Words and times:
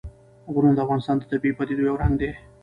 غرونه 0.53 0.73
د 0.75 0.79
افغانستان 0.85 1.15
د 1.17 1.23
طبیعي 1.31 1.53
پدیدو 1.59 1.83
یو 1.89 1.99
رنګ 2.01 2.13
دی. 2.21 2.31